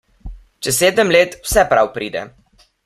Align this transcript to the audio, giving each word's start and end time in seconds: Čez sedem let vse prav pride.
Čez 0.63 0.75
sedem 0.81 1.09
let 1.17 1.31
vse 1.45 1.67
prav 1.75 1.95
pride. 1.99 2.29